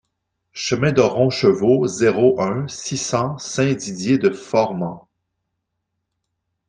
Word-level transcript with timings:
Chemin 0.53 0.91
de 0.93 1.01
Roncheveux, 1.01 1.85
zéro 1.85 2.41
un, 2.41 2.67
six 2.67 2.97
cents 2.97 3.37
Saint-Didier-de-Formans 3.37 5.07